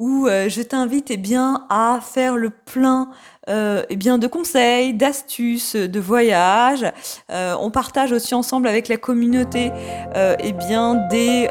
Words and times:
où 0.00 0.26
euh, 0.26 0.48
je 0.48 0.62
t'invite 0.62 1.10
eh 1.10 1.18
bien 1.18 1.66
à 1.68 2.00
faire 2.02 2.34
le 2.36 2.48
plein 2.48 3.10
euh, 3.50 3.82
eh 3.90 3.96
bien 3.96 4.16
de 4.16 4.26
conseils, 4.26 4.94
d'astuces, 4.94 5.76
de 5.76 6.00
voyages. 6.00 6.86
Euh, 7.30 7.54
on 7.60 7.70
partage 7.70 8.10
aussi 8.10 8.34
ensemble 8.34 8.66
avec 8.66 8.88
la 8.88 8.96
communauté 8.96 9.70
eh 10.14 10.52
bien 10.52 10.94
des 11.10 11.48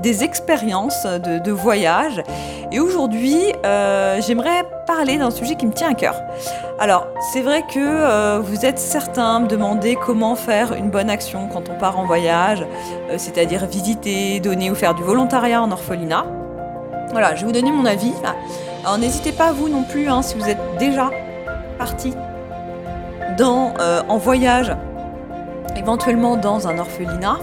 des 0.00 0.24
expériences 0.24 1.06
de, 1.06 1.52
voyage. 1.52 2.22
Et 2.72 2.80
aujourd'hui, 2.80 3.38
j'aimerais 3.62 4.64
parler 4.86 5.16
d'un 5.16 5.30
sujet 5.30 5.54
qui 5.54 5.66
me 5.66 5.72
tient 5.72 5.90
à 5.90 5.94
cœur. 5.94 6.20
Alors, 6.78 7.06
c'est 7.32 7.40
vrai 7.40 7.62
que 7.62 8.38
vous 8.40 8.66
êtes 8.66 8.78
certains 8.78 9.40
me 9.40 9.46
demander 9.46 9.96
comment 9.96 10.34
faire 10.34 10.74
une 10.74 10.90
bonne 10.90 11.08
action 11.08 11.48
quand 11.48 11.70
on 11.70 11.78
part 11.78 11.98
en 11.98 12.04
voyage, 12.04 12.66
c'est-à-dire 13.16 13.66
visiter, 13.66 14.40
donner 14.40 14.70
ou 14.70 14.74
faire 14.74 14.94
du 14.94 15.04
volontariat 15.04 15.62
en 15.62 15.70
orphelinat. 15.70 16.35
Voilà, 17.16 17.34
je 17.34 17.40
vais 17.40 17.46
vous 17.46 17.52
donner 17.52 17.72
mon 17.72 17.86
avis. 17.86 18.12
Alors, 18.84 18.98
n'hésitez 18.98 19.32
pas, 19.32 19.50
vous 19.50 19.70
non 19.70 19.84
plus, 19.84 20.06
hein, 20.06 20.20
si 20.20 20.34
vous 20.34 20.46
êtes 20.50 20.58
déjà 20.78 21.10
parti 21.78 22.12
euh, 23.40 24.02
en 24.06 24.18
voyage, 24.18 24.70
éventuellement 25.78 26.36
dans 26.36 26.68
un 26.68 26.76
orphelinat, 26.76 27.38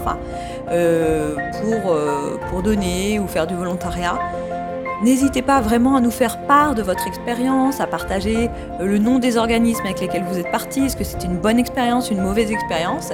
euh, 0.70 1.34
pour, 1.60 1.90
euh, 1.90 2.38
pour 2.48 2.62
donner 2.62 3.18
ou 3.18 3.26
faire 3.26 3.48
du 3.48 3.56
volontariat. 3.56 4.16
N'hésitez 5.02 5.42
pas 5.42 5.60
vraiment 5.60 5.96
à 5.96 6.00
nous 6.00 6.12
faire 6.12 6.38
part 6.46 6.76
de 6.76 6.82
votre 6.82 7.08
expérience, 7.08 7.80
à 7.80 7.88
partager 7.88 8.50
le 8.78 8.98
nom 8.98 9.18
des 9.18 9.36
organismes 9.36 9.84
avec 9.84 10.00
lesquels 10.00 10.22
vous 10.22 10.38
êtes 10.38 10.52
partis. 10.52 10.84
Est-ce 10.84 10.96
que 10.96 11.02
c'était 11.02 11.26
une 11.26 11.38
bonne 11.38 11.58
expérience, 11.58 12.12
une 12.12 12.22
mauvaise 12.22 12.52
expérience? 12.52 13.10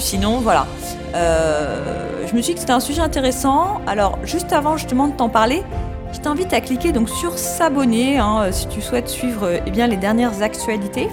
Sinon, 0.00 0.40
voilà. 0.40 0.66
Euh, 1.14 2.26
je 2.26 2.34
me 2.34 2.42
suis 2.42 2.52
dit 2.52 2.54
que 2.54 2.60
c'était 2.60 2.72
un 2.72 2.80
sujet 2.80 3.00
intéressant. 3.00 3.80
Alors, 3.86 4.18
juste 4.24 4.52
avant 4.52 4.76
justement 4.76 5.08
de 5.08 5.12
t'en 5.12 5.28
parler, 5.28 5.62
je 6.12 6.20
t'invite 6.20 6.52
à 6.52 6.60
cliquer 6.60 6.92
donc 6.92 7.08
sur 7.08 7.38
s'abonner 7.38 8.18
hein, 8.18 8.52
si 8.52 8.68
tu 8.68 8.80
souhaites 8.80 9.08
suivre 9.08 9.60
eh 9.66 9.70
bien, 9.70 9.86
les 9.86 9.96
dernières 9.96 10.42
actualités. 10.42 11.08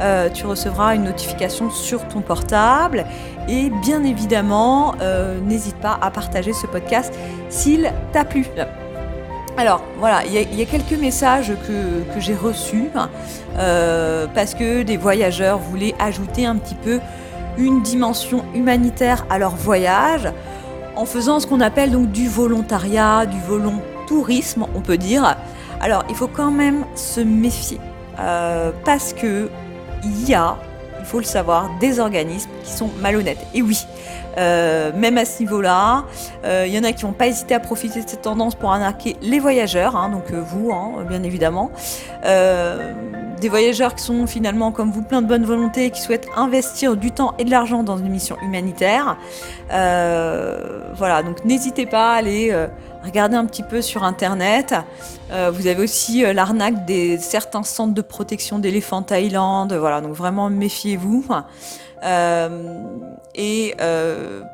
Euh, 0.00 0.28
tu 0.30 0.46
recevras 0.46 0.94
une 0.94 1.04
notification 1.04 1.70
sur 1.70 2.06
ton 2.06 2.20
portable. 2.20 3.04
Et 3.48 3.70
bien 3.82 4.04
évidemment, 4.04 4.94
euh, 5.00 5.40
n'hésite 5.40 5.76
pas 5.76 5.98
à 6.00 6.10
partager 6.10 6.52
ce 6.52 6.66
podcast 6.66 7.12
s'il 7.48 7.92
t'a 8.12 8.24
plu. 8.24 8.46
Alors 9.56 9.82
voilà, 9.98 10.22
il 10.24 10.32
y, 10.32 10.56
y 10.56 10.62
a 10.62 10.66
quelques 10.66 11.00
messages 11.00 11.52
que, 11.66 12.14
que 12.14 12.20
j'ai 12.20 12.36
reçus 12.36 12.90
hein, 12.94 13.10
euh, 13.58 14.28
parce 14.32 14.54
que 14.54 14.82
des 14.84 14.96
voyageurs 14.96 15.58
voulaient 15.58 15.96
ajouter 15.98 16.46
un 16.46 16.54
petit 16.54 16.76
peu 16.76 17.00
une 17.58 17.82
dimension 17.82 18.44
humanitaire 18.54 19.26
à 19.28 19.38
leur 19.38 19.54
voyage 19.54 20.28
en 20.96 21.04
faisant 21.04 21.40
ce 21.40 21.46
qu'on 21.46 21.60
appelle 21.60 21.90
donc 21.90 22.10
du 22.10 22.28
volontariat, 22.28 23.26
du 23.26 23.38
volontourisme, 23.40 24.66
on 24.74 24.80
peut 24.80 24.96
dire. 24.96 25.36
Alors 25.80 26.04
il 26.08 26.14
faut 26.14 26.28
quand 26.28 26.50
même 26.50 26.84
se 26.94 27.20
méfier 27.20 27.78
euh, 28.18 28.70
parce 28.84 29.12
que 29.12 29.50
il 30.04 30.28
y 30.28 30.34
a, 30.34 30.56
il 31.00 31.04
faut 31.04 31.18
le 31.18 31.24
savoir, 31.24 31.70
des 31.80 32.00
organismes 32.00 32.50
qui 32.64 32.72
sont 32.72 32.90
malhonnêtes. 33.00 33.44
Et 33.54 33.62
oui, 33.62 33.86
euh, 34.38 34.92
même 34.94 35.18
à 35.18 35.24
ce 35.24 35.40
niveau-là, 35.40 36.04
euh, 36.44 36.64
il 36.66 36.74
y 36.74 36.78
en 36.78 36.84
a 36.84 36.92
qui 36.92 37.02
vont 37.02 37.12
pas 37.12 37.26
hésiter 37.26 37.54
à 37.54 37.60
profiter 37.60 38.02
de 38.02 38.08
cette 38.08 38.22
tendance 38.22 38.54
pour 38.54 38.70
arnaquer 38.70 39.16
les 39.22 39.40
voyageurs, 39.40 39.96
hein, 39.96 40.08
donc 40.08 40.32
vous, 40.32 40.72
hein, 40.72 41.04
bien 41.08 41.22
évidemment. 41.24 41.70
Des 43.40 43.48
voyageurs 43.48 43.94
qui 43.94 44.02
sont 44.02 44.26
finalement 44.26 44.72
comme 44.72 44.90
vous 44.90 45.02
plein 45.02 45.22
de 45.22 45.26
bonne 45.26 45.44
volonté 45.44 45.86
et 45.86 45.90
qui 45.90 46.00
souhaitent 46.00 46.28
investir 46.36 46.96
du 46.96 47.10
temps 47.10 47.34
et 47.38 47.44
de 47.44 47.50
l'argent 47.50 47.82
dans 47.82 47.96
une 47.96 48.08
mission 48.08 48.36
humanitaire. 48.42 49.16
Euh, 49.72 50.92
voilà, 50.94 51.22
donc 51.22 51.44
n'hésitez 51.44 51.86
pas 51.86 52.12
à 52.12 52.16
aller 52.16 52.48
euh, 52.50 52.66
regarder 53.04 53.36
un 53.36 53.46
petit 53.46 53.62
peu 53.62 53.82
sur 53.82 54.04
internet. 54.04 54.74
Euh, 55.30 55.50
vous 55.52 55.66
avez 55.66 55.82
aussi 55.82 56.22
l'arnaque 56.32 56.84
des 56.84 57.18
certains 57.18 57.62
centres 57.62 57.94
de 57.94 58.02
protection 58.02 58.58
d'éléphants 58.58 59.02
Thaïlande. 59.02 59.72
Voilà, 59.72 60.00
donc 60.00 60.12
vraiment 60.12 60.50
méfiez-vous. 60.50 61.26
Et 63.34 63.74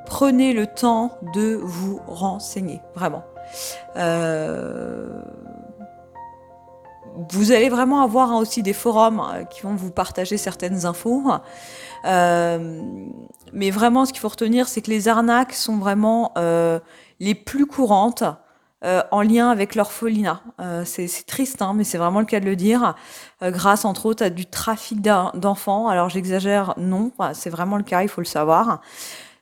prenez 0.06 0.52
le 0.52 0.66
temps 0.66 1.18
de 1.34 1.58
vous 1.62 2.00
renseigner, 2.06 2.80
vraiment. 2.94 3.24
Vous 7.30 7.52
allez 7.52 7.68
vraiment 7.68 8.02
avoir 8.02 8.32
hein, 8.32 8.38
aussi 8.38 8.62
des 8.62 8.72
forums 8.72 9.20
euh, 9.20 9.44
qui 9.44 9.62
vont 9.62 9.74
vous 9.74 9.90
partager 9.90 10.36
certaines 10.36 10.84
infos. 10.86 11.30
Euh, 12.04 12.80
mais 13.52 13.70
vraiment, 13.70 14.04
ce 14.04 14.12
qu'il 14.12 14.20
faut 14.20 14.28
retenir, 14.28 14.68
c'est 14.68 14.82
que 14.82 14.90
les 14.90 15.08
arnaques 15.08 15.52
sont 15.52 15.78
vraiment 15.78 16.32
euh, 16.36 16.80
les 17.20 17.34
plus 17.34 17.66
courantes 17.66 18.24
euh, 18.84 19.02
en 19.12 19.22
lien 19.22 19.48
avec 19.48 19.74
l'orphelinat. 19.76 20.42
Euh, 20.60 20.82
c'est 20.84 21.08
triste, 21.26 21.62
hein, 21.62 21.72
mais 21.74 21.84
c'est 21.84 21.98
vraiment 21.98 22.20
le 22.20 22.26
cas 22.26 22.40
de 22.40 22.46
le 22.46 22.56
dire. 22.56 22.94
Euh, 23.42 23.50
grâce, 23.50 23.84
entre 23.84 24.06
autres, 24.06 24.24
à 24.24 24.30
du 24.30 24.46
trafic 24.46 25.00
d'en- 25.00 25.30
d'enfants. 25.34 25.88
Alors, 25.88 26.08
j'exagère, 26.10 26.74
non, 26.76 27.10
c'est 27.32 27.50
vraiment 27.50 27.76
le 27.76 27.84
cas, 27.84 28.02
il 28.02 28.08
faut 28.08 28.20
le 28.20 28.26
savoir. 28.26 28.80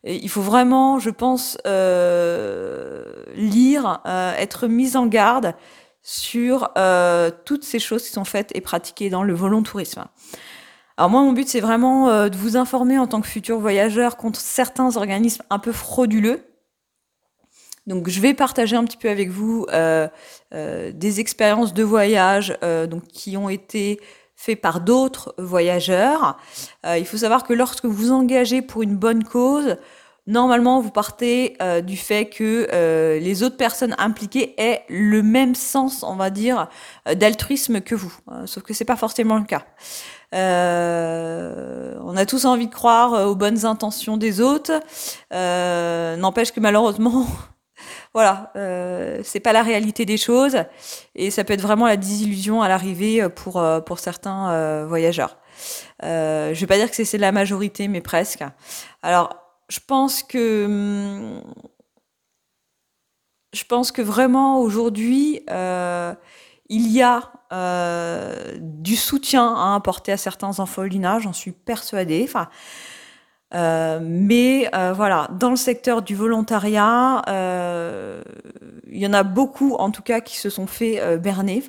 Et 0.05 0.17
il 0.17 0.29
faut 0.29 0.43
vraiment, 0.43 0.99
je 0.99 1.11
pense, 1.11 1.59
euh, 1.67 3.05
lire, 3.35 4.01
euh, 4.07 4.35
être 4.37 4.67
mis 4.67 4.97
en 4.97 5.07
garde 5.07 5.55
sur 6.03 6.71
euh, 6.77 7.31
toutes 7.45 7.65
ces 7.65 7.79
choses 7.79 8.03
qui 8.03 8.11
sont 8.11 8.25
faites 8.25 8.51
et 8.55 8.61
pratiquées 8.61 9.11
dans 9.11 9.23
le 9.23 9.35
volontourisme. 9.35 10.05
Alors 10.97 11.11
moi, 11.11 11.23
mon 11.23 11.33
but, 11.33 11.49
c'est 11.49 11.61
vraiment 11.61 12.09
euh, 12.09 12.29
de 12.29 12.37
vous 12.37 12.57
informer 12.57 12.99
en 12.99 13.07
tant 13.07 13.21
que 13.21 13.29
futur 13.29 13.59
voyageur 13.59 14.17
contre 14.17 14.41
certains 14.41 14.97
organismes 14.97 15.43
un 15.49 15.59
peu 15.59 15.73
frauduleux. 15.73 16.45
Donc, 17.87 18.09
je 18.09 18.21
vais 18.21 18.35
partager 18.35 18.77
un 18.77 18.85
petit 18.85 18.97
peu 18.97 19.09
avec 19.09 19.31
vous 19.31 19.67
euh, 19.73 20.09
des 20.51 21.21
expériences 21.21 21.75
de 21.75 21.83
voyage 21.83 22.57
qui 23.13 23.37
ont 23.37 23.49
été 23.49 24.01
faites 24.37 24.61
par 24.61 24.81
d'autres 24.81 25.35
voyageurs. 25.37 26.39
Il 26.85 27.05
faut 27.05 27.17
savoir 27.17 27.43
que 27.43 27.53
lorsque 27.53 27.87
vous 27.87 28.13
engagez 28.13 28.63
pour 28.63 28.83
une 28.83 28.95
bonne 28.95 29.25
cause, 29.25 29.79
normalement, 30.27 30.81
vous 30.81 30.91
partez 30.91 31.57
euh, 31.61 31.81
du 31.81 31.97
fait 31.97 32.27
que 32.27 32.69
euh, 32.73 33.19
les 33.19 33.43
autres 33.43 33.57
personnes 33.57 33.95
impliquées 33.99 34.55
aient 34.59 34.85
le 34.89 35.23
même 35.23 35.55
sens, 35.55 36.03
on 36.03 36.15
va 36.17 36.31
dire, 36.31 36.69
euh, 37.09 37.15
d'altruisme 37.15 37.81
que 37.81 37.95
vous. 37.95 38.15
Euh, 38.31 38.47
sauf 38.47 38.63
que 38.63 38.75
c'est 38.75 38.85
pas 38.85 38.97
forcément 38.97 39.39
le 39.39 39.45
cas. 39.45 39.65
Euh, 40.35 41.97
on 42.03 42.17
a 42.17 42.25
tous 42.25 42.45
envie 42.47 42.67
de 42.67 42.75
croire 42.75 43.15
euh, 43.15 43.27
aux 43.27 43.35
bonnes 43.35 43.67
intentions 43.67 44.17
des 44.17 44.41
autres. 44.41 44.73
Euh, 45.33 46.17
N'empêche 46.17 46.53
que 46.53 46.61
malheureusement, 46.61 47.27
voilà, 48.15 48.53
c'est 49.25 49.41
pas 49.41 49.53
la 49.53 49.63
réalité 49.63 50.05
des 50.05 50.17
choses 50.17 50.57
et 51.15 51.31
ça 51.31 51.45
peut 51.45 51.55
être 51.55 51.63
vraiment 51.63 51.87
la 51.87 51.97
désillusion 51.97 52.63
à 52.63 52.69
l'arrivée 52.69 53.29
pour 53.29 53.63
pour 53.87 53.99
certains 53.99 54.85
voyageurs. 54.87 55.37
Euh, 56.03 56.55
je 56.55 56.61
vais 56.61 56.67
pas 56.67 56.77
dire 56.77 56.91
que 56.91 57.05
c'est 57.05 57.19
la 57.19 57.33
majorité, 57.33 57.89
mais 57.89 58.01
presque. 58.01 58.43
Alors, 59.03 59.42
je 59.73 59.81
pense 59.87 60.23
que 60.23 60.67
hum, 60.67 61.43
je 63.53 63.65
pense 63.65 63.93
que 63.93 64.03
vraiment 64.03 64.61
aujourd'hui, 64.61 65.43
euh, 65.51 66.15
il 66.69 66.89
y 66.91 67.03
a 67.03 67.33
euh, 67.53 68.57
du 68.61 68.97
soutien 68.97 69.55
à 69.55 69.75
apporter 69.75 70.13
à 70.13 70.17
certains 70.17 70.59
orphelinats, 70.59 71.19
j'en 71.21 71.35
suis 71.35 71.53
persuadée. 71.53 72.29
Euh, 73.55 74.01
mais 74.03 74.71
voilà, 74.95 75.29
dans 75.39 75.51
le 75.51 75.57
secteur 75.57 76.01
du 76.01 76.15
volontariat, 76.15 77.23
il 78.93 78.99
y 78.99 79.07
en 79.07 79.13
a 79.15 79.23
beaucoup, 79.23 79.75
en 79.75 79.91
tout 79.91 80.03
cas, 80.03 80.21
qui 80.21 80.39
se 80.39 80.51
sont 80.51 80.67
fait 80.67 81.19
berner. 81.19 81.63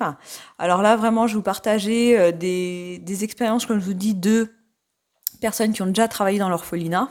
Alors 0.58 0.82
là, 0.82 0.96
vraiment, 0.96 1.26
je 1.26 1.32
vais 1.32 1.38
vous 1.38 1.42
partager 1.42 2.18
euh, 2.18 2.32
des, 2.32 3.24
expériences, 3.24 3.66
comme 3.66 3.80
je 3.80 3.84
vous 3.84 3.94
dis, 3.94 4.14
de 4.14 4.52
personnes 5.40 5.72
qui 5.72 5.82
ont 5.82 5.86
déjà 5.86 6.06
travaillé 6.06 6.38
dans 6.38 6.48
l'orphelinat, 6.48 7.10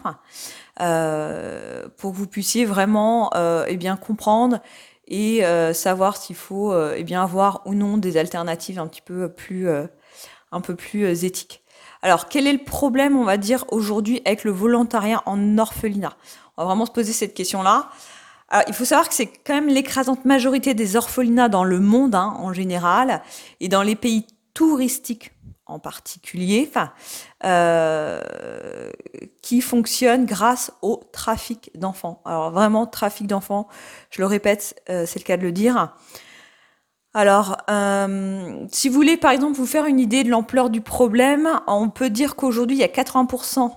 euh, 0.81 1.87
pour 1.97 2.11
que 2.11 2.17
vous 2.17 2.27
puissiez 2.27 2.65
vraiment 2.65 3.29
euh, 3.35 3.65
eh 3.67 3.77
bien, 3.77 3.95
comprendre 3.95 4.59
et 5.07 5.45
euh, 5.45 5.73
savoir 5.73 6.17
s'il 6.17 6.35
faut 6.35 6.71
euh, 6.71 6.95
eh 6.97 7.03
bien, 7.03 7.23
avoir 7.23 7.61
ou 7.65 7.73
non 7.73 7.97
des 7.97 8.17
alternatives 8.17 8.79
un 8.79 8.87
petit 8.87 9.01
peu 9.01 9.29
plus, 9.29 9.67
euh, 9.67 9.85
un 10.51 10.61
peu 10.61 10.75
plus 10.75 11.25
éthiques. 11.25 11.61
Alors, 12.01 12.27
quel 12.27 12.47
est 12.47 12.53
le 12.53 12.63
problème, 12.63 13.17
on 13.17 13.23
va 13.23 13.37
dire, 13.37 13.65
aujourd'hui 13.69 14.21
avec 14.25 14.43
le 14.43 14.51
volontariat 14.51 15.21
en 15.25 15.57
orphelinat? 15.57 16.13
On 16.57 16.63
va 16.63 16.67
vraiment 16.67 16.85
se 16.85 16.91
poser 16.91 17.13
cette 17.13 17.33
question-là. 17.33 17.89
Alors, 18.49 18.65
il 18.67 18.73
faut 18.73 18.85
savoir 18.85 19.07
que 19.07 19.15
c'est 19.15 19.27
quand 19.27 19.53
même 19.53 19.69
l'écrasante 19.69 20.25
majorité 20.25 20.73
des 20.73 20.95
orphelinats 20.95 21.49
dans 21.49 21.63
le 21.63 21.79
monde 21.79 22.15
hein, 22.15 22.35
en 22.37 22.53
général 22.53 23.21
et 23.59 23.67
dans 23.67 23.83
les 23.83 23.95
pays 23.95 24.27
touristiques 24.53 25.31
en 25.73 25.79
particulier, 25.79 26.71
euh, 27.43 28.21
qui 29.41 29.59
fonctionnent 29.59 30.25
grâce 30.25 30.71
au 30.81 31.01
trafic 31.11 31.71
d'enfants. 31.75 32.21
Alors 32.25 32.51
vraiment, 32.51 32.85
trafic 32.85 33.27
d'enfants, 33.27 33.67
je 34.11 34.21
le 34.21 34.27
répète, 34.27 34.81
euh, 34.89 35.05
c'est 35.07 35.19
le 35.19 35.25
cas 35.25 35.37
de 35.37 35.41
le 35.41 35.51
dire. 35.51 35.95
Alors, 37.15 37.57
euh, 37.69 38.65
si 38.71 38.87
vous 38.89 38.95
voulez 38.95 39.17
par 39.17 39.31
exemple 39.31 39.55
vous 39.55 39.65
faire 39.65 39.85
une 39.85 39.99
idée 39.99 40.23
de 40.23 40.29
l'ampleur 40.29 40.69
du 40.69 40.81
problème, 40.81 41.59
on 41.67 41.89
peut 41.89 42.09
dire 42.09 42.35
qu'aujourd'hui, 42.35 42.77
il 42.77 42.79
y 42.79 42.83
a 42.83 42.87
80% 42.87 43.71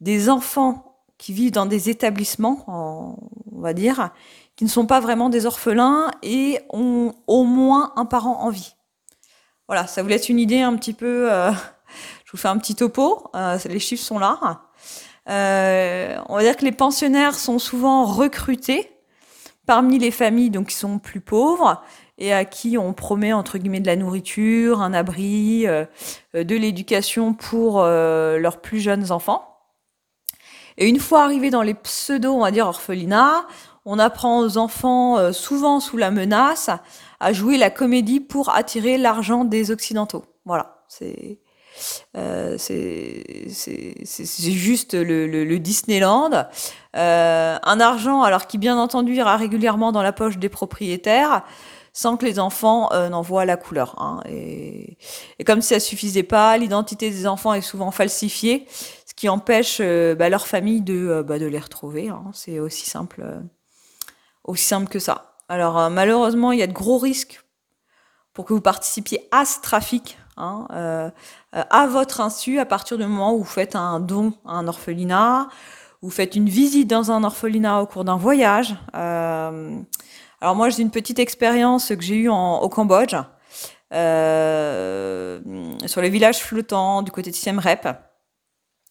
des 0.00 0.28
enfants 0.28 1.02
qui 1.16 1.32
vivent 1.32 1.52
dans 1.52 1.66
des 1.66 1.90
établissements, 1.90 2.64
on 2.68 3.60
va 3.60 3.72
dire, 3.72 4.10
qui 4.56 4.64
ne 4.64 4.70
sont 4.70 4.86
pas 4.86 5.00
vraiment 5.00 5.30
des 5.30 5.46
orphelins 5.46 6.10
et 6.22 6.60
ont 6.70 7.12
au 7.26 7.44
moins 7.44 7.92
un 7.96 8.04
parent 8.04 8.40
en 8.40 8.50
vie. 8.50 8.74
Voilà, 9.68 9.86
ça 9.86 10.02
vous 10.02 10.08
laisse 10.08 10.30
une 10.30 10.38
idée 10.38 10.62
un 10.62 10.74
petit 10.76 10.94
peu. 10.94 11.30
Euh, 11.30 11.52
je 12.24 12.32
vous 12.32 12.38
fais 12.38 12.48
un 12.48 12.56
petit 12.56 12.74
topo. 12.74 13.30
Euh, 13.36 13.58
les 13.66 13.78
chiffres 13.78 14.02
sont 14.02 14.18
là. 14.18 14.62
Euh, 15.28 16.18
on 16.30 16.36
va 16.36 16.42
dire 16.42 16.56
que 16.56 16.64
les 16.64 16.72
pensionnaires 16.72 17.34
sont 17.34 17.58
souvent 17.58 18.06
recrutés 18.06 18.90
parmi 19.66 19.98
les 19.98 20.10
familles 20.10 20.48
donc 20.48 20.68
qui 20.68 20.74
sont 20.74 20.98
plus 20.98 21.20
pauvres 21.20 21.82
et 22.16 22.32
à 22.32 22.46
qui 22.46 22.78
on 22.78 22.94
promet 22.94 23.34
entre 23.34 23.58
guillemets 23.58 23.80
de 23.80 23.86
la 23.86 23.96
nourriture, 23.96 24.80
un 24.80 24.94
abri, 24.94 25.66
de 25.66 26.56
l'éducation 26.56 27.34
pour 27.34 27.82
leurs 27.82 28.62
plus 28.62 28.80
jeunes 28.80 29.12
enfants. 29.12 29.58
Et 30.78 30.88
une 30.88 30.98
fois 30.98 31.24
arrivés 31.24 31.50
dans 31.50 31.60
les 31.60 31.74
pseudo, 31.74 32.32
on 32.32 32.40
va 32.40 32.50
dire 32.50 32.66
orphelinats, 32.66 33.46
on 33.84 33.98
apprend 33.98 34.40
aux 34.40 34.56
enfants, 34.56 35.32
souvent 35.34 35.78
sous 35.80 35.98
la 35.98 36.10
menace, 36.10 36.70
à 37.20 37.32
jouer 37.32 37.56
la 37.56 37.70
comédie 37.70 38.20
pour 38.20 38.50
attirer 38.50 38.98
l'argent 38.98 39.44
des 39.44 39.70
Occidentaux. 39.70 40.24
Voilà, 40.44 40.82
c'est 40.88 41.38
euh, 42.16 42.56
c'est 42.58 43.44
juste 44.50 44.94
le, 44.94 45.26
le, 45.26 45.58
Disneyland. 45.58 46.46
Euh, 46.96 47.58
un 47.62 47.80
argent, 47.80 48.22
alors 48.22 48.46
qui 48.46 48.58
bien 48.58 48.76
entendu 48.78 49.14
ira 49.14 49.36
régulièrement 49.36 49.92
dans 49.92 50.02
la 50.02 50.12
poche 50.12 50.38
des 50.38 50.48
propriétaires, 50.48 51.44
sans 51.98 52.16
que 52.16 52.26
les 52.26 52.38
enfants 52.38 52.92
euh, 52.92 53.08
n'en 53.08 53.22
voient 53.22 53.44
la 53.44 53.56
couleur. 53.56 54.00
Hein. 54.00 54.20
Et, 54.28 54.96
et, 55.38 55.44
comme 55.44 55.62
ça 55.62 55.80
suffisait 55.80 56.22
pas, 56.22 56.56
l'identité 56.56 57.10
des 57.10 57.26
enfants 57.26 57.54
est 57.54 57.60
souvent 57.60 57.90
falsifiée, 57.90 58.66
ce 59.04 59.14
qui 59.14 59.28
empêche 59.28 59.78
euh, 59.80 60.14
bah, 60.14 60.28
leur 60.28 60.46
famille 60.46 60.80
de, 60.80 60.94
euh, 60.94 61.22
bah, 61.24 61.40
de 61.40 61.46
les 61.46 61.58
retrouver. 61.58 62.08
Hein. 62.08 62.24
C'est 62.32 62.60
aussi 62.60 62.88
simple, 62.88 63.24
aussi 64.44 64.64
simple 64.64 64.88
que 64.88 65.00
ça. 65.00 65.27
Alors 65.48 65.78
euh, 65.78 65.88
malheureusement, 65.88 66.52
il 66.52 66.58
y 66.58 66.62
a 66.62 66.66
de 66.66 66.72
gros 66.72 66.98
risques 66.98 67.42
pour 68.34 68.44
que 68.44 68.52
vous 68.52 68.60
participiez 68.60 69.26
à 69.32 69.44
ce 69.44 69.60
trafic, 69.60 70.18
hein, 70.36 70.68
euh, 70.72 71.10
à 71.52 71.86
votre 71.86 72.20
insu, 72.20 72.58
à 72.58 72.66
partir 72.66 72.98
du 72.98 73.04
moment 73.04 73.34
où 73.34 73.38
vous 73.38 73.44
faites 73.44 73.74
un 73.74 73.98
don 73.98 74.34
à 74.46 74.52
un 74.52 74.68
orphelinat, 74.68 75.48
vous 76.02 76.10
faites 76.10 76.36
une 76.36 76.48
visite 76.48 76.88
dans 76.88 77.10
un 77.10 77.24
orphelinat 77.24 77.80
au 77.80 77.86
cours 77.86 78.04
d'un 78.04 78.16
voyage. 78.16 78.76
Euh, 78.94 79.80
alors 80.40 80.54
moi, 80.54 80.68
j'ai 80.68 80.82
une 80.82 80.92
petite 80.92 81.18
expérience 81.18 81.88
que 81.88 82.00
j'ai 82.00 82.16
eue 82.16 82.28
au 82.28 82.68
Cambodge, 82.68 83.16
euh, 83.92 85.40
sur 85.86 86.02
les 86.02 86.10
villages 86.10 86.38
flottants 86.38 87.02
du 87.02 87.10
côté 87.10 87.30
de 87.30 87.34
Siem 87.34 87.58
Reap 87.58 87.88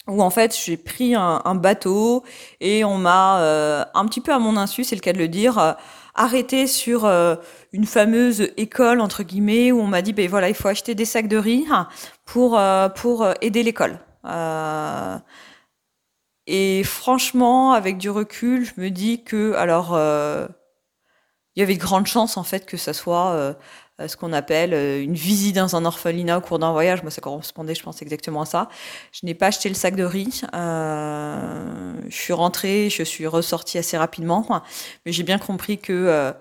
où 0.07 0.21
en 0.23 0.29
fait 0.29 0.57
j'ai 0.57 0.77
pris 0.77 1.15
un, 1.15 1.55
bateau 1.55 2.23
et 2.61 2.83
on 2.85 2.97
m'a 2.97 3.41
euh, 3.41 3.85
un 3.93 4.05
petit 4.05 4.21
peu 4.21 4.33
à 4.33 4.39
mon 4.39 4.55
insu, 4.55 4.83
c'est 4.83 4.95
le 4.95 5.01
cas 5.01 5.13
de 5.13 5.17
le 5.17 5.27
dire, 5.27 5.75
arrêté 6.17 6.67
sur 6.67 7.05
euh, 7.05 7.35
une 7.71 7.85
fameuse 7.85 8.49
école 8.57 8.99
entre 8.99 9.23
guillemets 9.23 9.71
où 9.71 9.79
on 9.79 9.87
m'a 9.87 10.01
dit 10.01 10.13
ben 10.13 10.27
voilà 10.29 10.49
il 10.49 10.55
faut 10.55 10.67
acheter 10.67 10.95
des 10.95 11.05
sacs 11.05 11.27
de 11.27 11.37
riz 11.37 11.65
pour 12.25 12.59
euh, 12.59 12.89
pour 12.89 13.23
euh, 13.23 13.33
aider 13.41 13.63
l'école. 13.63 13.99
et 16.47 16.83
franchement, 16.83 17.73
avec 17.73 17.97
du 17.97 18.09
recul, 18.09 18.65
je 18.65 18.81
me 18.81 18.89
dis 18.89 19.23
que 19.23 19.53
alors 19.53 19.97
il 21.57 21.59
y 21.59 21.63
avait 21.63 21.75
de 21.75 21.81
grandes 21.81 22.05
chances 22.07 22.37
en 22.37 22.43
fait 22.43 22.65
que 22.67 22.77
ça 22.77 22.93
soit 22.93 23.57
ce 24.05 24.15
qu'on 24.15 24.31
appelle 24.31 24.73
une 25.01 25.15
visite 25.15 25.55
dans 25.55 25.75
un 25.75 25.83
orphelinat 25.83 26.37
au 26.37 26.41
cours 26.41 26.59
d'un 26.59 26.71
voyage. 26.71 27.01
Moi, 27.01 27.09
ça 27.09 27.19
correspondait, 27.19 27.73
je 27.73 27.81
pense, 27.81 28.01
exactement 28.03 28.41
à 28.41 28.45
ça. 28.45 28.69
Je 29.11 29.25
n'ai 29.25 29.33
pas 29.33 29.47
acheté 29.47 29.69
le 29.69 29.75
sac 29.75 29.95
de 29.95 30.03
riz. 30.03 30.43
Euh, 30.53 31.93
je 32.07 32.15
suis 32.15 32.33
rentrée, 32.33 32.89
je 32.91 33.01
suis 33.01 33.25
ressortie 33.25 33.79
assez 33.79 33.97
rapidement, 33.97 34.45
mais 35.05 35.11
j'ai 35.11 35.23
bien 35.23 35.39
compris 35.39 35.79
que 35.79 35.93
euh, 35.93 36.31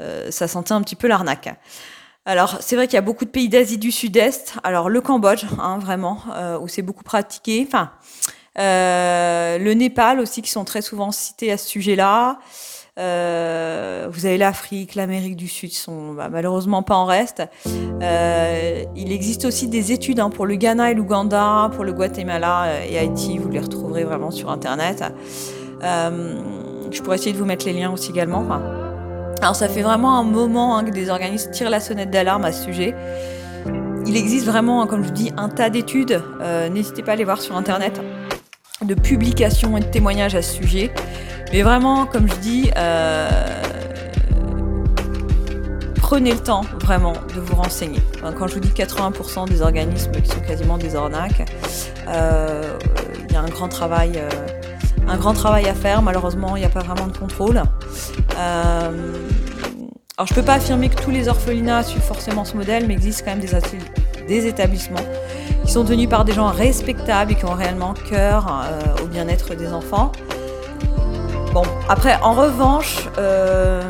euh, 0.00 0.30
ça 0.30 0.48
sentait 0.48 0.72
un 0.72 0.80
petit 0.80 0.96
peu 0.96 1.06
l'arnaque. 1.06 1.54
Alors, 2.24 2.56
c'est 2.60 2.76
vrai 2.76 2.86
qu'il 2.86 2.94
y 2.94 2.98
a 2.98 3.02
beaucoup 3.02 3.26
de 3.26 3.30
pays 3.30 3.50
d'Asie 3.50 3.78
du 3.78 3.92
Sud-Est. 3.92 4.54
Alors, 4.64 4.88
le 4.88 5.00
Cambodge, 5.02 5.44
hein, 5.58 5.78
vraiment, 5.78 6.22
où 6.62 6.68
c'est 6.68 6.82
beaucoup 6.82 7.04
pratiqué. 7.04 7.66
Enfin, 7.66 7.90
le 8.56 9.72
Népal 9.74 10.18
aussi, 10.18 10.40
qui 10.40 10.50
sont 10.50 10.64
très 10.64 10.80
souvent 10.82 11.10
cités 11.10 11.52
à 11.52 11.58
ce 11.58 11.68
sujet-là. 11.68 12.38
Euh, 12.98 14.06
vous 14.10 14.26
avez 14.26 14.36
l'Afrique, 14.36 14.94
l'Amérique 14.94 15.36
du 15.36 15.48
Sud, 15.48 15.72
sont 15.72 16.12
bah, 16.12 16.28
malheureusement 16.30 16.82
pas 16.82 16.96
en 16.96 17.06
reste. 17.06 17.42
Euh, 18.02 18.84
il 18.94 19.12
existe 19.12 19.46
aussi 19.46 19.68
des 19.68 19.92
études 19.92 20.20
hein, 20.20 20.28
pour 20.28 20.44
le 20.44 20.56
Ghana 20.56 20.90
et 20.90 20.94
l'Ouganda, 20.94 21.70
pour 21.74 21.84
le 21.84 21.92
Guatemala 21.92 22.64
euh, 22.64 22.86
et 22.88 22.98
Haïti. 22.98 23.38
Vous 23.38 23.48
les 23.48 23.60
retrouverez 23.60 24.04
vraiment 24.04 24.30
sur 24.30 24.50
Internet. 24.50 25.04
Je 25.80 27.00
pourrais 27.00 27.16
essayer 27.16 27.32
de 27.32 27.38
vous 27.38 27.46
mettre 27.46 27.64
les 27.64 27.72
liens 27.72 27.90
aussi 27.90 28.10
également. 28.10 28.46
alors 29.40 29.56
ça 29.56 29.68
fait 29.68 29.80
vraiment 29.80 30.18
un 30.18 30.24
moment 30.24 30.76
hein, 30.76 30.84
que 30.84 30.90
des 30.90 31.08
organismes 31.08 31.50
tirent 31.50 31.70
la 31.70 31.80
sonnette 31.80 32.10
d'alarme 32.10 32.44
à 32.44 32.52
ce 32.52 32.64
sujet. 32.64 32.94
Il 34.04 34.16
existe 34.16 34.44
vraiment, 34.44 34.86
comme 34.86 35.02
je 35.02 35.08
vous 35.08 35.14
dis, 35.14 35.32
un 35.38 35.48
tas 35.48 35.70
d'études. 35.70 36.22
N'hésitez 36.70 37.02
pas 37.02 37.12
à 37.12 37.16
les 37.16 37.24
voir 37.24 37.40
sur 37.40 37.56
Internet, 37.56 38.02
de 38.82 38.94
publications 38.94 39.76
et 39.78 39.80
de 39.80 39.86
témoignages 39.86 40.34
à 40.34 40.42
ce 40.42 40.52
sujet. 40.52 40.92
Mais 41.52 41.60
vraiment, 41.60 42.06
comme 42.06 42.26
je 42.28 42.34
dis, 42.36 42.70
euh, 42.78 43.28
prenez 45.96 46.32
le 46.32 46.38
temps 46.38 46.62
vraiment 46.80 47.12
de 47.34 47.40
vous 47.40 47.56
renseigner. 47.56 48.00
quand 48.38 48.46
je 48.46 48.54
vous 48.54 48.60
dis 48.60 48.70
80% 48.70 49.48
des 49.48 49.60
organismes 49.60 50.12
qui 50.12 50.30
sont 50.30 50.40
quasiment 50.40 50.78
des 50.78 50.96
arnaques, 50.96 51.44
euh, 52.08 52.78
il 53.28 53.34
y 53.34 53.36
a 53.36 53.42
un 53.42 53.50
grand 53.50 53.68
travail, 53.68 54.12
euh, 54.16 54.30
un 55.06 55.18
grand 55.18 55.34
travail 55.34 55.68
à 55.68 55.74
faire. 55.74 56.00
Malheureusement, 56.00 56.56
il 56.56 56.60
n'y 56.60 56.66
a 56.66 56.70
pas 56.70 56.80
vraiment 56.80 57.06
de 57.06 57.16
contrôle. 57.16 57.58
alors, 58.38 60.26
je 60.26 60.34
peux 60.34 60.42
pas 60.42 60.54
affirmer 60.54 60.88
que 60.88 61.02
tous 61.02 61.10
les 61.10 61.28
orphelinats 61.28 61.82
suivent 61.82 62.00
forcément 62.00 62.46
ce 62.46 62.56
modèle, 62.56 62.86
mais 62.86 62.94
il 62.94 62.96
existe 62.96 63.26
quand 63.26 63.36
même 63.36 63.44
des 64.26 64.46
établissements 64.46 65.04
qui 65.66 65.72
sont 65.72 65.84
tenus 65.84 66.08
par 66.08 66.24
des 66.24 66.32
gens 66.32 66.46
respectables 66.46 67.32
et 67.32 67.34
qui 67.34 67.44
ont 67.44 67.54
réellement 67.54 67.92
cœur 67.92 68.64
au 69.02 69.06
bien-être 69.06 69.54
des 69.54 69.70
enfants. 69.74 70.12
Bon, 71.52 71.64
après, 71.86 72.18
en 72.22 72.32
revanche, 72.32 73.10
euh, 73.18 73.82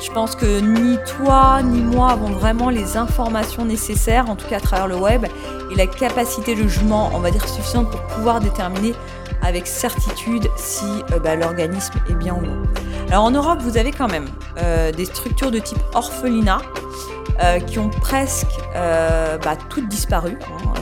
je 0.00 0.10
pense 0.12 0.34
que 0.34 0.60
ni 0.60 0.96
toi 1.18 1.60
ni 1.62 1.82
moi 1.82 2.12
avons 2.12 2.30
vraiment 2.30 2.70
les 2.70 2.96
informations 2.96 3.66
nécessaires, 3.66 4.30
en 4.30 4.36
tout 4.36 4.46
cas 4.48 4.56
à 4.56 4.60
travers 4.60 4.86
le 4.86 4.96
web, 4.96 5.26
et 5.70 5.74
la 5.74 5.86
capacité 5.86 6.54
de 6.54 6.62
jugement, 6.62 7.10
on 7.12 7.18
va 7.18 7.30
dire, 7.30 7.46
suffisante 7.46 7.90
pour 7.90 8.00
pouvoir 8.04 8.40
déterminer 8.40 8.94
avec 9.42 9.66
certitude 9.66 10.48
si 10.56 10.86
euh, 11.12 11.18
bah, 11.18 11.36
l'organisme 11.36 11.92
est 12.08 12.14
bien 12.14 12.34
ou 12.34 12.40
non. 12.40 12.62
Alors 13.08 13.24
en 13.24 13.30
Europe, 13.30 13.58
vous 13.60 13.76
avez 13.76 13.92
quand 13.92 14.08
même 14.08 14.28
euh, 14.62 14.90
des 14.90 15.04
structures 15.04 15.50
de 15.50 15.58
type 15.58 15.82
orphelinat 15.94 16.62
qui 17.66 17.80
ont 17.80 17.90
presque 17.90 18.46
bah, 18.74 19.56
toutes 19.68 19.88
disparu. 19.88 20.38
Hein, 20.40 20.72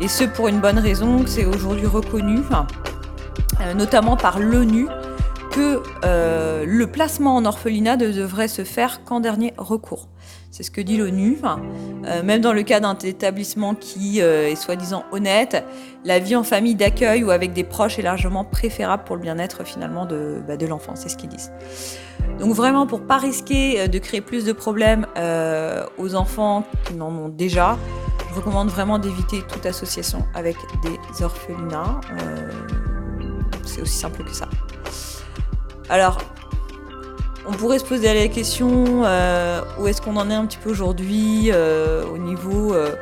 et 0.00 0.08
ce 0.08 0.24
pour 0.24 0.48
une 0.48 0.58
bonne 0.58 0.78
raison, 0.78 1.24
c'est 1.26 1.44
aujourd'hui 1.44 1.86
reconnu. 1.86 2.40
Notamment 3.74 4.16
par 4.16 4.38
l'ONU, 4.38 4.88
que 5.54 5.82
euh, 6.04 6.64
le 6.66 6.86
placement 6.88 7.36
en 7.36 7.44
orphelinat 7.44 7.96
ne 7.96 8.10
devrait 8.10 8.48
se 8.48 8.64
faire 8.64 9.04
qu'en 9.04 9.20
dernier 9.20 9.54
recours. 9.56 10.08
C'est 10.50 10.64
ce 10.64 10.70
que 10.70 10.80
dit 10.80 10.96
l'ONU. 10.96 11.38
Euh, 12.04 12.22
même 12.24 12.40
dans 12.40 12.52
le 12.52 12.64
cas 12.64 12.80
d'un 12.80 12.96
établissement 12.96 13.74
qui 13.74 14.18
est 14.18 14.56
soi-disant 14.56 15.04
honnête, 15.12 15.64
la 16.04 16.18
vie 16.18 16.34
en 16.34 16.42
famille 16.42 16.74
d'accueil 16.74 17.22
ou 17.22 17.30
avec 17.30 17.52
des 17.52 17.62
proches 17.62 18.00
est 18.00 18.02
largement 18.02 18.44
préférable 18.44 19.04
pour 19.04 19.14
le 19.14 19.22
bien-être 19.22 19.64
finalement 19.64 20.06
de, 20.06 20.42
bah, 20.46 20.54
l'enfant. 20.68 20.96
C'est 20.96 21.08
ce 21.08 21.16
qu'ils 21.16 21.30
disent. 21.30 21.52
Donc 22.40 22.52
vraiment, 22.54 22.86
pour 22.86 23.02
pas 23.02 23.18
risquer 23.18 23.86
de 23.86 23.98
créer 23.98 24.20
plus 24.20 24.44
de 24.44 24.52
problèmes 24.52 25.06
aux 25.98 26.14
enfants 26.16 26.64
qui 26.84 26.94
n'en 26.94 27.10
ont 27.10 27.28
déjà, 27.28 27.78
je 28.30 28.34
recommande 28.34 28.70
vraiment 28.70 28.98
d'éviter 28.98 29.42
toute 29.48 29.66
association 29.66 30.24
avec 30.34 30.56
des 30.82 31.24
orphelinats 31.24 32.00
c'est 33.74 33.82
aussi 33.82 33.96
simple 33.96 34.22
que 34.24 34.34
ça. 34.34 34.48
Alors, 35.88 36.18
on 37.46 37.52
pourrait 37.52 37.78
se 37.78 37.84
poser 37.84 38.14
la 38.14 38.28
question 38.28 39.02
euh, 39.04 39.60
où 39.78 39.86
est-ce 39.86 40.00
qu'on 40.00 40.16
en 40.16 40.30
est 40.30 40.34
un 40.34 40.46
petit 40.46 40.58
peu 40.58 40.70
aujourd'hui 40.70 41.50
euh, 41.52 42.04
au 42.06 42.18
niveau 42.18 42.74
euh, 42.74 42.94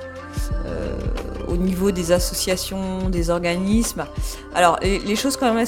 au 1.46 1.56
niveau 1.56 1.90
des 1.90 2.12
associations, 2.12 3.08
des 3.08 3.30
organismes? 3.30 4.04
Alors 4.54 4.78
les, 4.82 5.16
choses 5.16 5.36
quand 5.36 5.52
même, 5.52 5.66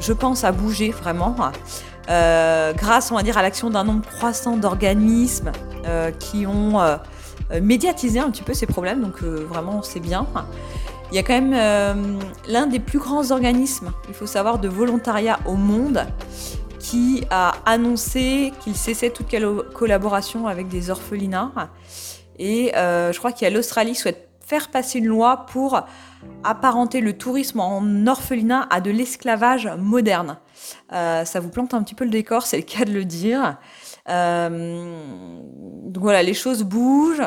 je 0.00 0.12
pense, 0.12 0.44
à 0.44 0.52
bouger 0.52 0.90
vraiment. 0.90 1.36
grâce, 2.08 3.12
on 3.12 3.14
va 3.14 3.22
dire, 3.22 3.38
à 3.38 3.42
l'action 3.42 3.70
d'un 3.70 3.84
nombre 3.84 4.04
croissant 4.16 4.56
d'organismes 4.56 5.52
qui 6.18 6.46
ont 6.46 6.80
médiatisé 7.60 8.18
un 8.18 8.30
petit 8.30 8.42
peu 8.42 8.52
ces 8.52 8.66
problèmes. 8.66 9.00
Donc 9.00 9.22
vraiment, 9.22 9.82
c'est 9.82 10.00
bien. 10.00 10.26
Il 11.12 11.16
y 11.16 11.18
a 11.18 11.22
quand 11.22 11.38
même 11.38 12.18
l'un 12.48 12.66
des 12.66 12.80
plus 12.80 12.98
grands 12.98 13.32
organismes, 13.32 13.92
il 14.08 14.14
faut 14.14 14.26
savoir, 14.26 14.58
de 14.58 14.66
volontariat 14.66 15.38
au 15.44 15.56
monde 15.56 16.06
qui 16.78 17.22
a 17.28 17.52
annoncé 17.66 18.50
qu'il 18.60 18.74
cessait 18.74 19.10
toute 19.10 19.26
collaboration 19.74 20.46
avec 20.46 20.68
des 20.68 20.88
orphelinats. 20.88 21.52
Et 22.38 22.72
je 22.74 23.18
crois 23.18 23.32
qu'il 23.32 23.46
y 23.46 23.50
a 23.50 23.54
l'Australie 23.54 23.92
qui 23.92 23.98
souhaite 23.98 24.32
faire 24.40 24.70
passer 24.70 24.98
une 24.98 25.06
loi 25.06 25.46
pour 25.46 25.82
apparenter 26.44 27.00
le 27.00 27.16
tourisme 27.16 27.60
en 27.60 28.06
orphelinat 28.06 28.66
à 28.70 28.80
de 28.80 28.90
l'esclavage 28.90 29.68
moderne. 29.78 30.36
Euh, 30.92 31.24
ça 31.24 31.40
vous 31.40 31.48
plante 31.48 31.74
un 31.74 31.82
petit 31.82 31.94
peu 31.94 32.04
le 32.04 32.10
décor, 32.10 32.42
c'est 32.42 32.58
le 32.58 32.62
cas 32.62 32.84
de 32.84 32.92
le 32.92 33.04
dire. 33.04 33.56
Euh, 34.08 34.92
donc 35.86 36.02
voilà, 36.02 36.22
les 36.22 36.34
choses 36.34 36.64
bougent. 36.64 37.22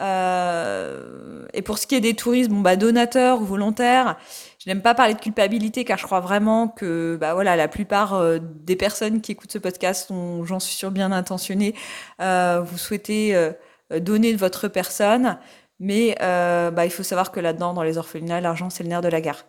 Euh, 0.00 1.46
et 1.52 1.62
pour 1.62 1.78
ce 1.78 1.86
qui 1.86 1.94
est 1.94 2.00
des 2.00 2.14
touristes, 2.14 2.50
bon 2.50 2.60
bah 2.60 2.76
donateurs 2.76 3.40
ou 3.40 3.44
volontaires, 3.44 4.16
je 4.58 4.68
n'aime 4.68 4.82
pas 4.82 4.94
parler 4.94 5.14
de 5.14 5.20
culpabilité 5.20 5.84
car 5.84 5.98
je 5.98 6.04
crois 6.04 6.20
vraiment 6.20 6.68
que 6.68 7.16
bah 7.20 7.34
voilà 7.34 7.56
la 7.56 7.68
plupart 7.68 8.20
des 8.40 8.76
personnes 8.76 9.20
qui 9.20 9.32
écoutent 9.32 9.52
ce 9.52 9.58
podcast 9.58 10.08
sont, 10.08 10.44
j'en 10.44 10.58
suis 10.58 10.74
sûre, 10.74 10.90
bien 10.90 11.12
intentionnées. 11.12 11.74
vous 12.18 12.78
souhaitez 12.78 13.36
donner 14.00 14.32
de 14.32 14.38
votre 14.38 14.68
personne, 14.68 15.38
mais 15.80 16.16
euh, 16.22 16.70
bah, 16.70 16.84
il 16.84 16.90
faut 16.90 17.02
savoir 17.02 17.32
que 17.32 17.40
là-dedans, 17.40 17.74
dans 17.74 17.82
les 17.82 17.98
orphelinats, 17.98 18.40
l'argent, 18.40 18.70
c'est 18.70 18.84
le 18.84 18.88
nerf 18.88 19.00
de 19.00 19.08
la 19.08 19.20
guerre. 19.20 19.44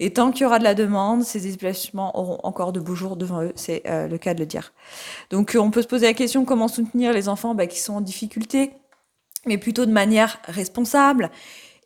Et 0.00 0.12
tant 0.12 0.30
qu'il 0.30 0.42
y 0.42 0.44
aura 0.46 0.58
de 0.58 0.64
la 0.64 0.74
demande, 0.74 1.22
ces 1.22 1.46
établissements 1.46 2.18
auront 2.18 2.38
encore 2.44 2.72
de 2.72 2.80
beaux 2.80 2.94
jours 2.94 3.16
devant 3.16 3.42
eux, 3.42 3.52
c'est 3.56 3.82
euh, 3.86 4.08
le 4.08 4.18
cas 4.18 4.34
de 4.34 4.40
le 4.40 4.46
dire. 4.46 4.72
Donc 5.30 5.56
on 5.58 5.70
peut 5.70 5.82
se 5.82 5.86
poser 5.86 6.06
la 6.06 6.14
question 6.14 6.44
comment 6.44 6.68
soutenir 6.68 7.12
les 7.12 7.28
enfants 7.28 7.54
bah, 7.54 7.66
qui 7.66 7.78
sont 7.78 7.94
en 7.94 8.00
difficulté, 8.00 8.72
mais 9.46 9.58
plutôt 9.58 9.86
de 9.86 9.92
manière 9.92 10.38
responsable. 10.46 11.30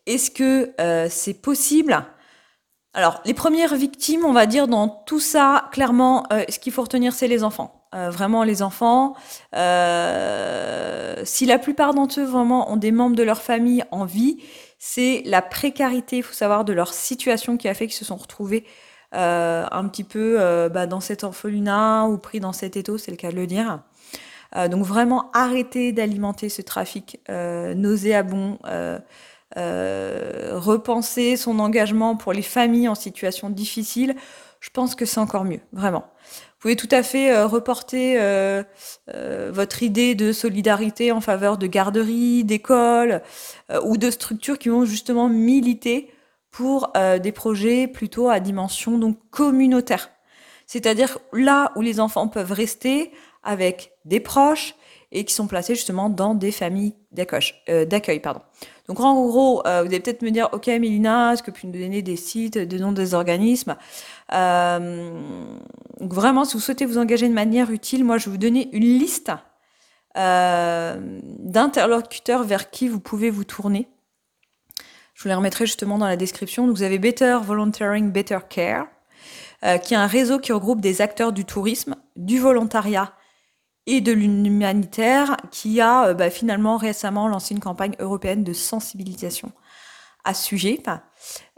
Est-ce 0.05 0.31
que 0.31 0.71
euh, 0.79 1.07
c'est 1.09 1.41
possible? 1.41 2.05
Alors, 2.93 3.21
les 3.23 3.33
premières 3.33 3.75
victimes, 3.75 4.25
on 4.25 4.33
va 4.33 4.45
dire, 4.45 4.67
dans 4.67 4.89
tout 4.89 5.21
ça, 5.21 5.69
clairement, 5.71 6.27
ce 6.49 6.59
qu'il 6.59 6.73
faut 6.73 6.81
retenir, 6.81 7.13
c'est 7.13 7.29
les 7.29 7.43
enfants. 7.43 7.81
Euh, 7.93 8.09
vraiment 8.09 8.45
les 8.45 8.61
enfants. 8.61 9.15
Euh, 9.53 11.15
si 11.25 11.45
la 11.45 11.59
plupart 11.59 11.93
d'entre 11.93 12.21
eux 12.21 12.23
vraiment 12.23 12.71
ont 12.71 12.77
des 12.77 12.91
membres 12.91 13.17
de 13.17 13.23
leur 13.23 13.41
famille 13.41 13.83
en 13.91 14.05
vie, 14.05 14.37
c'est 14.79 15.23
la 15.25 15.41
précarité, 15.41 16.17
il 16.17 16.23
faut 16.23 16.33
savoir, 16.33 16.63
de 16.63 16.71
leur 16.71 16.93
situation 16.93 17.57
qui 17.57 17.67
a 17.67 17.73
fait 17.73 17.87
qu'ils 17.87 17.97
se 17.97 18.05
sont 18.05 18.15
retrouvés 18.15 18.65
euh, 19.13 19.65
un 19.69 19.89
petit 19.89 20.05
peu 20.05 20.37
bah, 20.73 20.87
dans 20.87 21.01
cet 21.01 21.25
orphelinat 21.25 22.07
ou 22.07 22.17
pris 22.17 22.39
dans 22.39 22.53
cet 22.53 22.77
étau, 22.77 22.97
c'est 22.97 23.11
le 23.11 23.17
cas 23.17 23.31
de 23.31 23.35
le 23.35 23.45
dire. 23.45 23.81
Donc 24.69 24.85
vraiment 24.85 25.29
arrêter 25.33 25.91
d'alimenter 25.93 26.49
ce 26.49 26.61
trafic 26.61 27.19
nauséabond. 27.29 28.59
repenser 29.55 31.37
son 31.37 31.59
engagement 31.59 32.15
pour 32.15 32.33
les 32.33 32.41
familles 32.41 32.87
en 32.87 32.95
situation 32.95 33.49
difficile, 33.49 34.15
je 34.61 34.69
pense 34.69 34.93
que 34.93 35.05
c'est 35.05 35.19
encore 35.19 35.43
mieux, 35.43 35.59
vraiment. 35.73 36.05
Vous 36.61 36.69
pouvez 36.69 36.75
tout 36.75 36.87
à 36.91 37.01
fait 37.01 37.31
euh, 37.31 37.47
reporter 37.47 38.17
euh, 38.19 38.61
euh, 39.15 39.49
votre 39.51 39.81
idée 39.81 40.13
de 40.13 40.31
solidarité 40.31 41.11
en 41.11 41.19
faveur 41.19 41.57
de 41.57 41.65
garderies, 41.65 42.43
d'écoles 42.43 43.23
ou 43.83 43.97
de 43.97 44.11
structures 44.11 44.59
qui 44.59 44.69
vont 44.69 44.85
justement 44.85 45.27
militer 45.27 46.11
pour 46.51 46.91
des 47.23 47.31
projets 47.31 47.87
plutôt 47.87 48.29
à 48.29 48.41
dimension 48.41 48.97
donc 48.97 49.17
communautaire. 49.31 50.11
C'est-à-dire 50.67 51.17
là 51.33 51.71
où 51.75 51.81
les 51.81 51.99
enfants 51.99 52.27
peuvent 52.27 52.51
rester 52.51 53.11
avec 53.43 53.93
des 54.05 54.19
proches 54.19 54.75
et 55.11 55.25
qui 55.25 55.33
sont 55.33 55.47
placés 55.47 55.75
justement 55.75 56.09
dans 56.09 56.35
des 56.35 56.51
familles 56.51 56.93
d'accueil. 57.11 58.19
pardon. 58.19 58.41
Donc 58.87 58.99
en 58.99 59.13
gros, 59.25 59.61
vous 59.63 59.69
allez 59.69 59.99
peut-être 59.99 60.21
me 60.21 60.31
dire, 60.31 60.49
ok 60.53 60.67
Mélina, 60.67 61.33
est-ce 61.33 61.43
que 61.43 61.51
tu 61.51 61.61
peux 61.61 61.67
nous 61.67 61.73
donner 61.73 62.01
des 62.01 62.15
sites, 62.15 62.57
des 62.57 62.79
noms 62.79 62.93
des 62.93 63.13
organismes? 63.13 63.75
Euh, 64.33 65.11
donc 65.99 66.13
vraiment, 66.13 66.45
si 66.45 66.53
vous 66.53 66.59
souhaitez 66.59 66.85
vous 66.85 66.97
engager 66.97 67.27
de 67.27 67.33
manière 67.33 67.71
utile, 67.71 68.03
moi, 68.03 68.17
je 68.17 68.25
vais 68.25 68.31
vous 68.31 68.37
donner 68.37 68.69
une 68.71 68.83
liste 68.83 69.31
euh, 70.17 70.95
d'interlocuteurs 71.39 72.43
vers 72.43 72.69
qui 72.69 72.87
vous 72.87 72.99
pouvez 72.99 73.29
vous 73.29 73.43
tourner. 73.43 73.87
Je 75.13 75.23
vous 75.23 75.29
les 75.29 75.35
remettrai 75.35 75.65
justement 75.65 75.97
dans 75.97 76.07
la 76.07 76.15
description. 76.15 76.65
Donc, 76.65 76.75
vous 76.75 76.83
avez 76.83 76.97
Better 76.97 77.37
Volunteering, 77.43 78.11
Better 78.11 78.39
Care, 78.49 78.87
euh, 79.63 79.77
qui 79.77 79.93
est 79.93 79.97
un 79.97 80.07
réseau 80.07 80.39
qui 80.39 80.51
regroupe 80.51 80.81
des 80.81 81.01
acteurs 81.01 81.33
du 81.33 81.45
tourisme, 81.45 81.95
du 82.15 82.39
volontariat 82.39 83.13
et 83.87 84.01
de 84.01 84.11
l'humanitaire, 84.11 85.37
qui 85.51 85.81
a 85.81 86.13
bah, 86.13 86.29
finalement 86.29 86.77
récemment 86.77 87.27
lancé 87.27 87.53
une 87.53 87.59
campagne 87.59 87.95
européenne 87.99 88.43
de 88.43 88.53
sensibilisation 88.53 89.51
à 90.23 90.33
ce 90.33 90.45
sujet. 90.45 90.81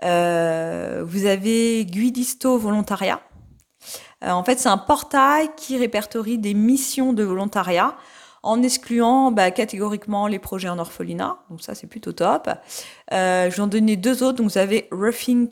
Euh, 0.04 1.04
vous 1.06 1.26
avez 1.26 1.86
Guidisto 1.86 2.58
Volontariat. 2.58 3.22
Euh, 4.24 4.32
en 4.32 4.44
fait, 4.44 4.60
c'est 4.60 4.70
un 4.70 4.78
portail 4.78 5.50
qui 5.58 5.78
répertorie 5.78 6.38
des 6.38 6.54
missions 6.54 7.14
de 7.14 7.24
volontariat 7.24 7.96
en 8.42 8.62
excluant 8.62 9.32
bah, 9.32 9.52
catégoriquement 9.52 10.28
les 10.28 10.40
projets 10.40 10.70
en 10.70 10.80
orphelinat. 10.80 11.40
Donc 11.50 11.62
ça, 11.62 11.76
c'est 11.76 11.88
plutôt 11.88 12.12
top. 12.12 12.50
Euh, 13.14 13.50
je 13.50 13.56
vais 13.56 13.62
en 13.62 13.68
donner 13.68 13.96
deux 13.96 14.24
autres. 14.24 14.38
Donc 14.38 14.52
vous 14.52 14.58
avez 14.58 14.88
Roughing 14.92 15.50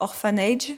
Orphanage, 0.00 0.72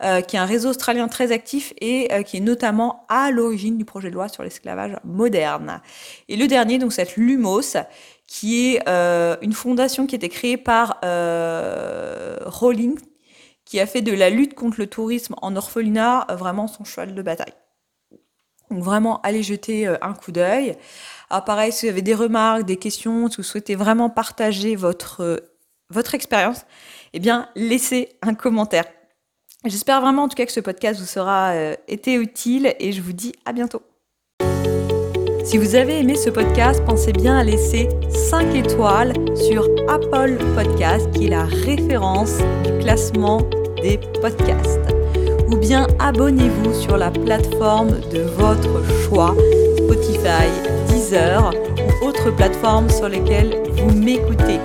qui 0.00 0.36
est 0.36 0.38
un 0.38 0.44
réseau 0.44 0.70
australien 0.70 1.08
très 1.08 1.32
actif 1.32 1.72
et 1.80 2.08
qui 2.24 2.38
est 2.38 2.40
notamment 2.40 3.04
à 3.08 3.30
l'origine 3.30 3.78
du 3.78 3.84
projet 3.84 4.10
de 4.10 4.14
loi 4.14 4.28
sur 4.28 4.42
l'esclavage 4.42 4.96
moderne. 5.04 5.80
Et 6.28 6.36
le 6.36 6.46
dernier, 6.46 6.78
donc 6.78 6.92
c'est 6.92 7.16
Lumos, 7.16 7.76
qui 8.28 8.74
est 8.74 8.88
euh, 8.88 9.36
une 9.40 9.54
fondation 9.54 10.06
qui 10.06 10.14
a 10.14 10.16
été 10.16 10.28
créée 10.28 10.58
par 10.58 10.98
euh, 11.04 12.36
Rowling, 12.44 12.98
qui 13.64 13.80
a 13.80 13.86
fait 13.86 14.02
de 14.02 14.12
la 14.12 14.30
lutte 14.30 14.54
contre 14.54 14.78
le 14.78 14.86
tourisme 14.86 15.34
en 15.42 15.56
orphelinat 15.56 16.26
euh, 16.30 16.36
vraiment 16.36 16.68
son 16.68 16.84
cheval 16.84 17.14
de 17.14 17.22
bataille. 17.22 17.54
Donc 18.70 18.82
vraiment, 18.82 19.20
allez 19.22 19.42
jeter 19.42 19.86
un 20.02 20.12
coup 20.12 20.30
d'œil. 20.30 20.76
Alors 21.30 21.44
pareil, 21.44 21.72
si 21.72 21.86
vous 21.86 21.90
avez 21.90 22.02
des 22.02 22.14
remarques, 22.14 22.64
des 22.64 22.76
questions, 22.76 23.30
si 23.30 23.38
vous 23.38 23.42
souhaitez 23.42 23.74
vraiment 23.74 24.10
partager 24.10 24.76
votre, 24.76 25.42
votre 25.88 26.14
expérience, 26.14 26.66
eh 27.14 27.18
bien, 27.18 27.48
laissez 27.56 28.10
un 28.20 28.34
commentaire. 28.34 28.84
J'espère 29.64 30.00
vraiment 30.00 30.24
en 30.24 30.28
tout 30.28 30.36
cas 30.36 30.46
que 30.46 30.52
ce 30.52 30.60
podcast 30.60 31.00
vous 31.00 31.06
sera 31.06 31.52
été 31.88 32.14
utile 32.14 32.74
et 32.78 32.92
je 32.92 33.02
vous 33.02 33.12
dis 33.12 33.32
à 33.44 33.52
bientôt. 33.52 33.82
Si 35.48 35.56
vous 35.56 35.74
avez 35.74 36.00
aimé 36.00 36.14
ce 36.14 36.28
podcast, 36.28 36.82
pensez 36.84 37.10
bien 37.10 37.38
à 37.38 37.42
laisser 37.42 37.88
5 38.10 38.54
étoiles 38.54 39.14
sur 39.34 39.66
Apple 39.88 40.36
Podcast, 40.54 41.10
qui 41.12 41.26
est 41.26 41.30
la 41.30 41.44
référence 41.44 42.36
du 42.64 42.78
classement 42.80 43.40
des 43.80 43.98
podcasts. 44.20 44.94
Ou 45.48 45.56
bien 45.56 45.86
abonnez-vous 45.98 46.74
sur 46.74 46.98
la 46.98 47.10
plateforme 47.10 47.98
de 48.12 48.20
votre 48.20 48.84
choix, 49.04 49.34
Spotify, 49.78 50.50
Deezer 50.88 51.50
ou 52.02 52.06
autres 52.06 52.30
plateformes 52.36 52.90
sur 52.90 53.08
lesquelles 53.08 53.62
vous 53.72 53.90
m'écoutez. 53.90 54.60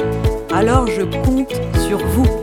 Alors 0.53 0.87
je 0.87 1.03
compte 1.25 1.53
sur 1.87 1.97
vous. 2.07 2.42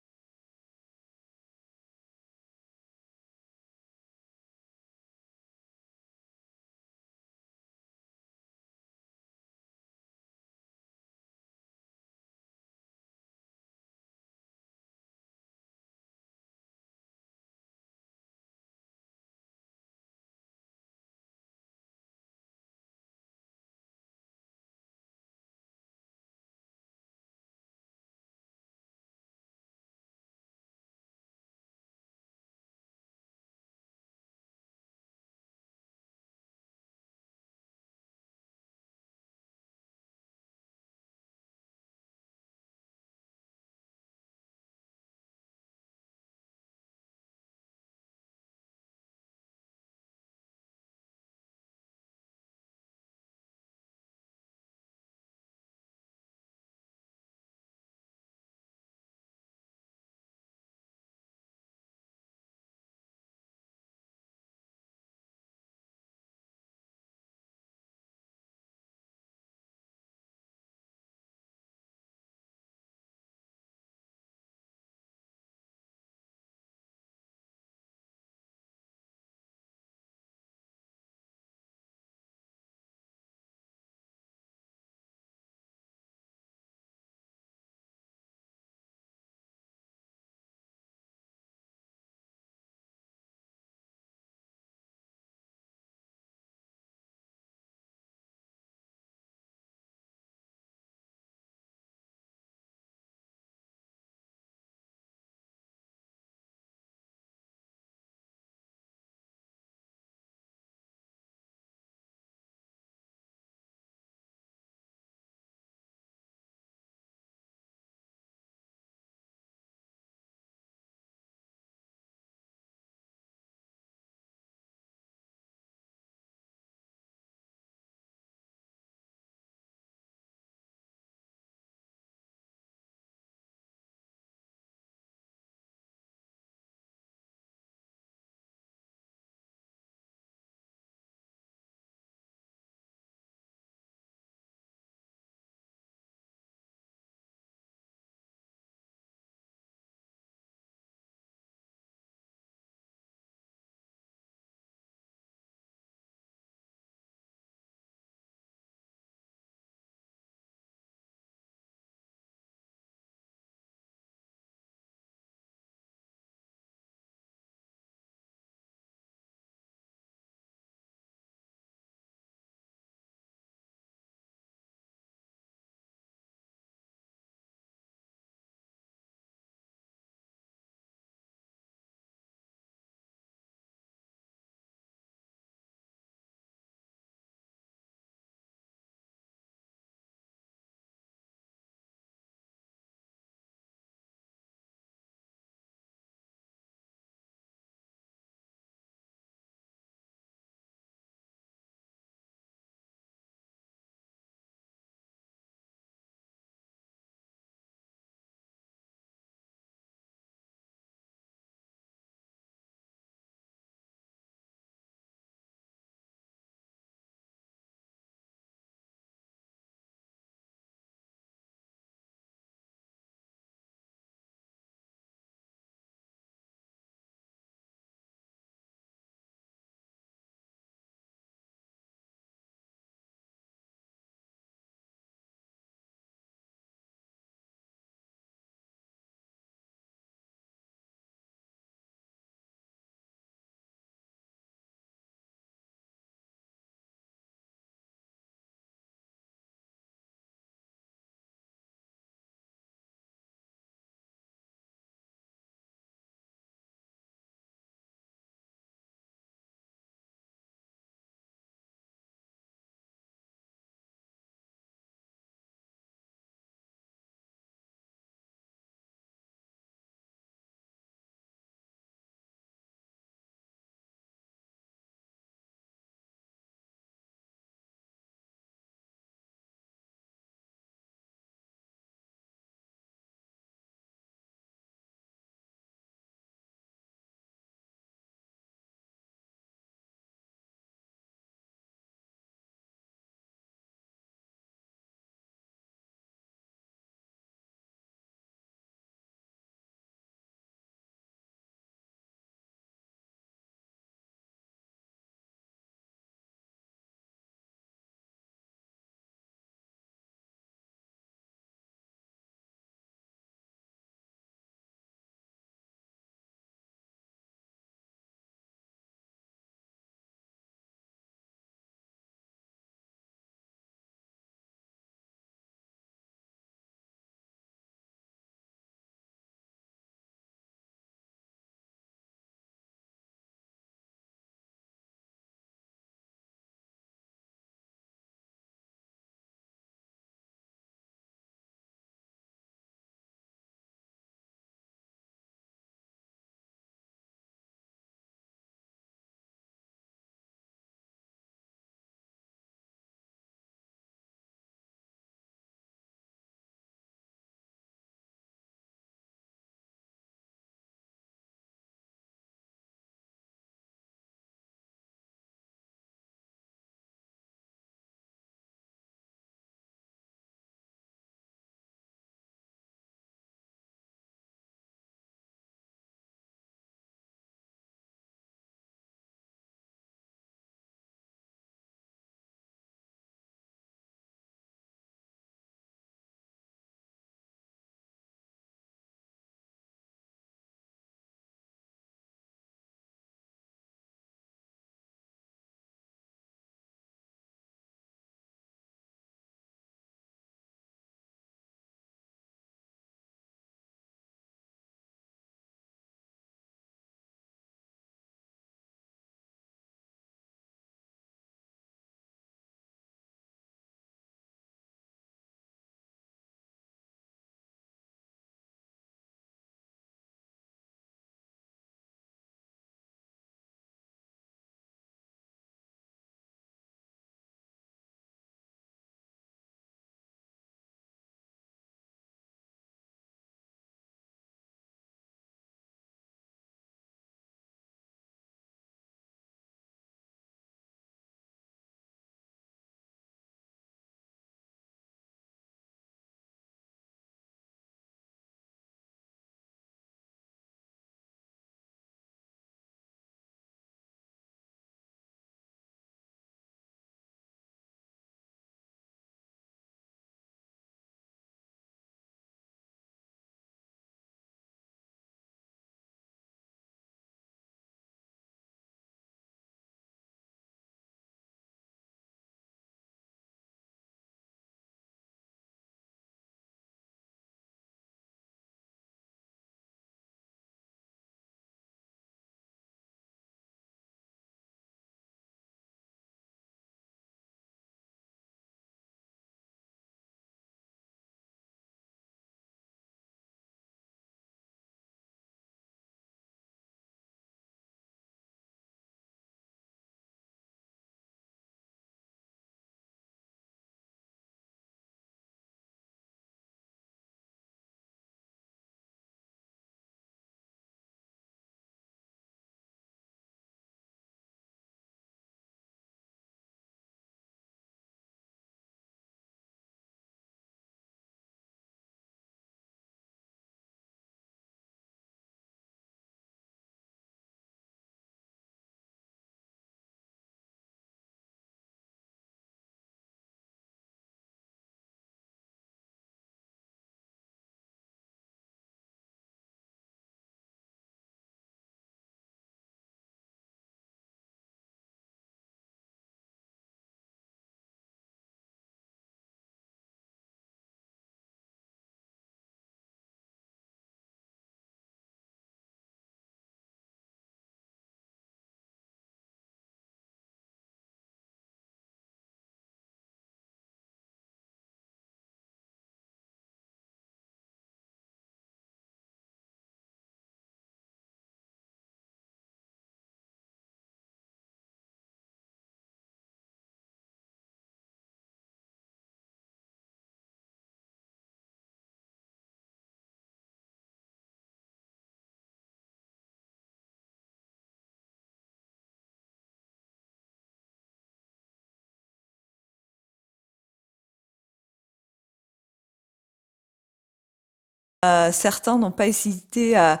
Certains 598.32 598.78
n'ont 598.78 598.90
pas 598.90 599.06
hésité 599.06 599.76
à, 599.76 600.00